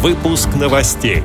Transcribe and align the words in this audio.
Выпуск 0.00 0.50
новостей. 0.54 1.24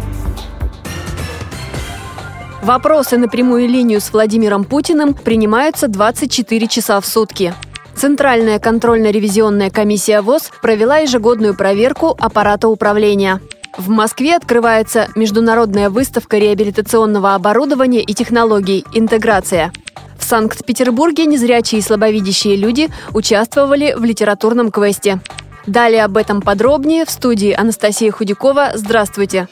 Вопросы 2.63 3.19
на 3.19 3.27
прямую 3.27 3.67
линию 3.69 4.01
с 4.01 4.11
Владимиром 4.11 4.63
Путиным 4.63 5.13
принимаются 5.13 5.87
24 5.87 6.67
часа 6.67 6.99
в 6.99 7.05
сутки. 7.05 7.53
Центральная 7.95 8.57
контрольно-ревизионная 8.57 9.69
комиссия 9.69 10.21
ВОЗ 10.21 10.49
провела 10.63 10.97
ежегодную 10.97 11.55
проверку 11.55 12.15
аппарата 12.17 12.67
управления. 12.67 13.41
В 13.77 13.89
Москве 13.89 14.35
открывается 14.35 15.07
международная 15.13 15.91
выставка 15.91 16.39
реабилитационного 16.39 17.35
оборудования 17.35 18.01
и 18.01 18.15
технологий 18.15 18.85
«Интеграция». 18.95 19.71
В 20.17 20.23
Санкт-Петербурге 20.23 21.27
незрячие 21.27 21.77
и 21.77 21.83
слабовидящие 21.83 22.55
люди 22.55 22.89
участвовали 23.13 23.93
в 23.95 24.03
литературном 24.03 24.71
квесте. 24.71 25.19
Далее 25.65 26.03
об 26.03 26.17
этом 26.17 26.41
подробнее 26.41 27.05
в 27.05 27.09
студии 27.09 27.53
Анастасия 27.53 28.11
Худякова. 28.11 28.71
Здравствуйте! 28.75 29.47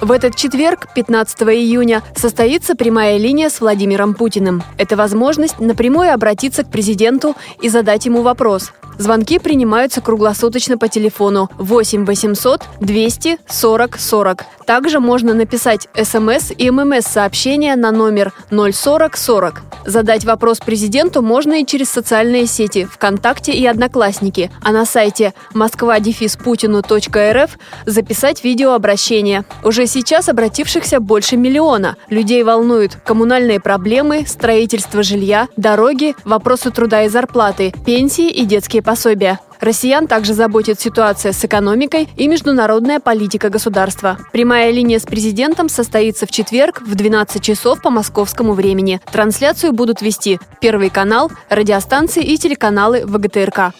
В 0.00 0.12
этот 0.12 0.36
четверг, 0.36 0.88
15 0.94 1.42
июня, 1.42 2.02
состоится 2.14 2.74
прямая 2.74 3.16
линия 3.16 3.48
с 3.48 3.60
Владимиром 3.60 4.14
Путиным. 4.14 4.62
Это 4.76 4.94
возможность 4.94 5.58
напрямую 5.58 6.12
обратиться 6.12 6.64
к 6.64 6.70
президенту 6.70 7.34
и 7.62 7.68
задать 7.68 8.04
ему 8.04 8.22
вопрос– 8.22 8.72
Звонки 8.98 9.38
принимаются 9.38 10.00
круглосуточно 10.00 10.78
по 10.78 10.88
телефону 10.88 11.50
8 11.58 12.04
800 12.04 12.62
200 12.80 13.38
40 13.46 13.98
40. 13.98 14.44
Также 14.66 15.00
можно 15.00 15.34
написать 15.34 15.88
смс 16.02 16.50
и 16.56 16.70
ммс 16.70 17.06
сообщения 17.06 17.76
на 17.76 17.92
номер 17.92 18.32
040 18.50 19.16
40. 19.16 19.62
Задать 19.86 20.24
вопрос 20.24 20.58
президенту 20.58 21.22
можно 21.22 21.60
и 21.60 21.66
через 21.66 21.90
социальные 21.90 22.46
сети 22.46 22.88
ВКонтакте 22.90 23.52
и 23.52 23.64
Одноклассники, 23.66 24.50
а 24.62 24.72
на 24.72 24.84
сайте 24.84 25.32
москва-путину.рф 25.54 27.58
записать 27.86 28.42
видеообращение. 28.42 29.44
Уже 29.62 29.86
сейчас 29.86 30.28
обратившихся 30.28 30.98
больше 30.98 31.36
миллиона. 31.36 31.96
Людей 32.08 32.42
волнуют 32.42 32.96
коммунальные 33.04 33.60
проблемы, 33.60 34.24
строительство 34.26 35.04
жилья, 35.04 35.46
дороги, 35.56 36.16
вопросы 36.24 36.72
труда 36.72 37.04
и 37.04 37.08
зарплаты, 37.08 37.72
пенсии 37.84 38.28
и 38.28 38.44
детские 38.44 38.82
пособия. 38.86 39.38
Россиян 39.60 40.06
также 40.06 40.32
заботит 40.32 40.80
ситуация 40.80 41.32
с 41.32 41.44
экономикой 41.44 42.08
и 42.16 42.28
международная 42.28 43.00
политика 43.00 43.50
государства. 43.50 44.16
Прямая 44.32 44.70
линия 44.70 44.98
с 44.98 45.02
президентом 45.02 45.68
состоится 45.68 46.26
в 46.26 46.30
четверг 46.30 46.80
в 46.80 46.94
12 46.94 47.42
часов 47.42 47.82
по 47.82 47.90
московскому 47.90 48.54
времени. 48.54 49.00
Трансляцию 49.12 49.72
будут 49.72 50.00
вести 50.00 50.38
Первый 50.60 50.88
канал, 50.88 51.30
радиостанции 51.50 52.22
и 52.22 52.38
телеканалы 52.38 53.04
ВГТРК. 53.04 53.74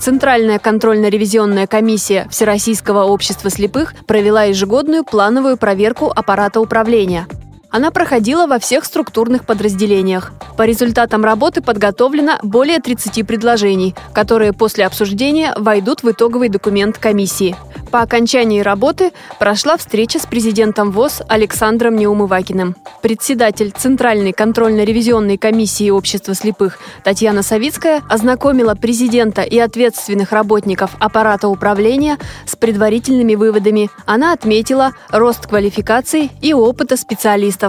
Центральная 0.00 0.58
контрольно-ревизионная 0.58 1.66
комиссия 1.66 2.26
Всероссийского 2.30 3.04
общества 3.04 3.50
слепых 3.50 3.94
провела 4.06 4.44
ежегодную 4.44 5.04
плановую 5.04 5.58
проверку 5.58 6.10
аппарата 6.10 6.58
управления. 6.58 7.26
Она 7.70 7.92
проходила 7.92 8.46
во 8.46 8.58
всех 8.58 8.84
структурных 8.84 9.46
подразделениях. 9.46 10.32
По 10.56 10.62
результатам 10.62 11.24
работы 11.24 11.62
подготовлено 11.62 12.38
более 12.42 12.80
30 12.80 13.26
предложений, 13.26 13.94
которые 14.12 14.52
после 14.52 14.84
обсуждения 14.86 15.54
войдут 15.56 16.02
в 16.02 16.10
итоговый 16.10 16.48
документ 16.48 16.98
комиссии. 16.98 17.56
По 17.90 18.02
окончании 18.02 18.60
работы 18.60 19.12
прошла 19.40 19.76
встреча 19.76 20.20
с 20.20 20.26
президентом 20.26 20.92
ВОЗ 20.92 21.22
Александром 21.28 21.96
Неумывакиным. 21.96 22.76
Председатель 23.02 23.72
Центральной 23.76 24.32
контрольно-ревизионной 24.32 25.38
комиссии 25.38 25.90
Общества 25.90 26.34
слепых 26.34 26.78
Татьяна 27.02 27.42
Савицкая 27.42 28.02
ознакомила 28.08 28.74
президента 28.76 29.42
и 29.42 29.58
ответственных 29.58 30.30
работников 30.30 30.92
аппарата 31.00 31.48
управления 31.48 32.18
с 32.46 32.54
предварительными 32.54 33.34
выводами. 33.34 33.90
Она 34.06 34.32
отметила 34.32 34.92
рост 35.10 35.48
квалификаций 35.48 36.30
и 36.40 36.52
опыта 36.52 36.96
специалистов. 36.96 37.59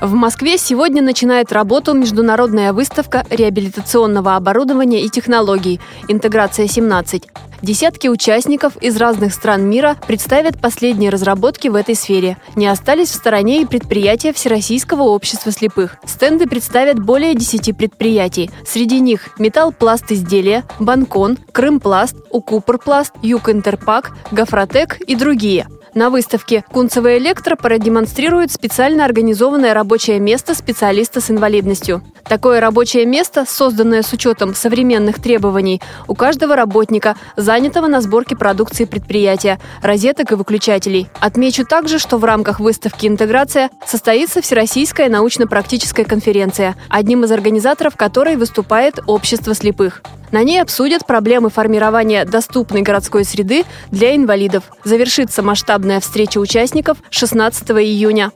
В 0.00 0.14
Москве 0.14 0.58
сегодня 0.58 1.02
начинает 1.02 1.50
работу 1.52 1.92
международная 1.92 2.72
выставка 2.72 3.26
реабилитационного 3.30 4.36
оборудования 4.36 5.02
и 5.02 5.08
технологий 5.08 5.80
«Интеграция-17». 6.06 7.24
Десятки 7.62 8.06
участников 8.06 8.76
из 8.76 8.96
разных 8.96 9.34
стран 9.34 9.68
мира 9.68 9.96
представят 10.06 10.60
последние 10.60 11.10
разработки 11.10 11.66
в 11.66 11.74
этой 11.74 11.96
сфере. 11.96 12.36
Не 12.54 12.68
остались 12.68 13.08
в 13.08 13.14
стороне 13.14 13.62
и 13.62 13.66
предприятия 13.66 14.32
Всероссийского 14.32 15.02
общества 15.02 15.50
слепых. 15.50 15.96
Стенды 16.04 16.46
представят 16.46 17.00
более 17.00 17.34
10 17.34 17.76
предприятий. 17.76 18.52
Среди 18.64 19.00
них 19.00 19.30
Металлпласт 19.40 20.12
изделия, 20.12 20.62
Банкон, 20.78 21.36
Крымпласт, 21.50 22.14
Укупорпласт, 22.30 23.14
Юг-Интерпак, 23.22 24.12
Гафротек 24.30 25.00
и 25.00 25.16
другие– 25.16 25.66
на 25.94 26.10
выставке 26.10 26.64
«Кунцево 26.70 27.16
Электро» 27.18 27.56
продемонстрирует 27.56 28.52
специально 28.52 29.04
организованное 29.04 29.74
рабочее 29.74 30.18
место 30.18 30.54
специалиста 30.54 31.20
с 31.20 31.30
инвалидностью. 31.30 32.02
Такое 32.28 32.60
рабочее 32.60 33.06
место, 33.06 33.46
созданное 33.48 34.02
с 34.02 34.12
учетом 34.12 34.54
современных 34.54 35.20
требований, 35.20 35.80
у 36.06 36.14
каждого 36.14 36.56
работника, 36.56 37.16
занятого 37.36 37.86
на 37.86 38.02
сборке 38.02 38.36
продукции 38.36 38.84
предприятия, 38.84 39.58
розеток 39.82 40.32
и 40.32 40.34
выключателей. 40.34 41.08
Отмечу 41.20 41.64
также, 41.64 41.98
что 41.98 42.18
в 42.18 42.24
рамках 42.24 42.60
выставки 42.60 43.06
«Интеграция» 43.06 43.70
состоится 43.86 44.42
Всероссийская 44.42 45.08
научно-практическая 45.08 46.04
конференция, 46.04 46.76
одним 46.90 47.24
из 47.24 47.32
организаторов 47.32 47.96
которой 47.96 48.36
выступает 48.36 49.00
Общество 49.06 49.54
слепых. 49.54 50.02
На 50.30 50.42
ней 50.42 50.60
обсудят 50.60 51.06
проблемы 51.06 51.48
формирования 51.48 52.26
доступной 52.26 52.82
городской 52.82 53.24
среды 53.24 53.64
для 53.90 54.14
инвалидов. 54.14 54.64
Завершится 54.84 55.42
масштабная 55.42 56.00
встреча 56.00 56.38
участников 56.38 56.98
16 57.08 57.70
июня. 57.70 58.32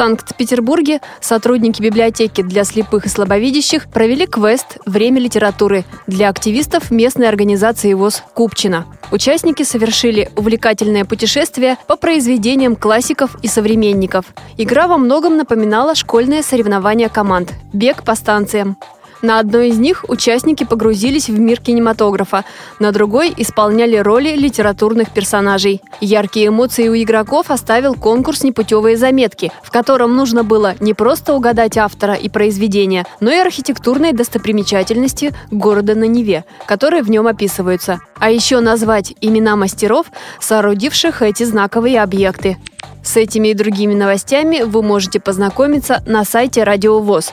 Санкт-Петербурге 0.00 1.02
сотрудники 1.20 1.82
библиотеки 1.82 2.40
для 2.40 2.64
слепых 2.64 3.04
и 3.04 3.10
слабовидящих 3.10 3.86
провели 3.90 4.26
квест 4.26 4.78
«Время 4.86 5.20
литературы» 5.20 5.84
для 6.06 6.30
активистов 6.30 6.90
местной 6.90 7.28
организации 7.28 7.92
ВОЗ 7.92 8.22
«Купчина». 8.32 8.86
Участники 9.12 9.62
совершили 9.62 10.30
увлекательное 10.36 11.04
путешествие 11.04 11.76
по 11.86 11.96
произведениям 11.96 12.76
классиков 12.76 13.36
и 13.42 13.46
современников. 13.46 14.24
Игра 14.56 14.88
во 14.88 14.96
многом 14.96 15.36
напоминала 15.36 15.94
школьное 15.94 16.42
соревнование 16.42 17.10
команд 17.10 17.52
«Бег 17.74 18.02
по 18.02 18.14
станциям». 18.14 18.78
На 19.22 19.38
одной 19.38 19.68
из 19.68 19.78
них 19.78 20.04
участники 20.08 20.64
погрузились 20.64 21.28
в 21.28 21.38
мир 21.38 21.60
кинематографа, 21.60 22.44
на 22.78 22.90
другой 22.90 23.32
исполняли 23.36 23.96
роли 23.96 24.34
литературных 24.34 25.10
персонажей. 25.10 25.82
Яркие 26.00 26.48
эмоции 26.48 26.88
у 26.88 26.94
игроков 26.94 27.50
оставил 27.50 27.94
конкурс 27.94 28.42
«Непутевые 28.42 28.96
заметки», 28.96 29.52
в 29.62 29.70
котором 29.70 30.16
нужно 30.16 30.42
было 30.42 30.74
не 30.80 30.94
просто 30.94 31.34
угадать 31.34 31.76
автора 31.76 32.14
и 32.14 32.28
произведения, 32.28 33.06
но 33.20 33.30
и 33.30 33.36
архитектурные 33.36 34.14
достопримечательности 34.14 35.34
города 35.50 35.94
на 35.94 36.04
Неве, 36.04 36.44
которые 36.66 37.02
в 37.02 37.10
нем 37.10 37.26
описываются. 37.26 38.00
А 38.18 38.30
еще 38.30 38.60
назвать 38.60 39.14
имена 39.20 39.56
мастеров, 39.56 40.06
соорудивших 40.40 41.20
эти 41.22 41.44
знаковые 41.44 42.02
объекты. 42.02 42.56
С 43.02 43.16
этими 43.16 43.48
и 43.48 43.54
другими 43.54 43.94
новостями 43.94 44.62
вы 44.62 44.82
можете 44.82 45.20
познакомиться 45.20 46.02
на 46.06 46.24
сайте 46.24 46.64
Радио 46.64 47.00
ВОЗ. 47.00 47.32